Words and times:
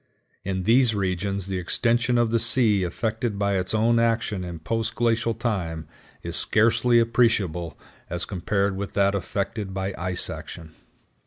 In 0.43 0.63
these 0.63 0.95
regions 0.95 1.45
the 1.45 1.59
extension 1.59 2.17
of 2.17 2.31
the 2.31 2.39
sea 2.39 2.83
effected 2.83 3.37
by 3.37 3.59
its 3.59 3.71
own 3.71 3.99
action 3.99 4.43
in 4.43 4.57
post 4.57 4.95
glacial 4.95 5.35
time 5.35 5.87
is 6.23 6.35
scarcely 6.35 6.97
appreciable 6.97 7.77
as 8.09 8.25
compared 8.25 8.75
with 8.75 8.95
that 8.95 9.13
effected 9.13 9.75
by 9.75 9.93
ice 9.99 10.27
action. 10.27 10.73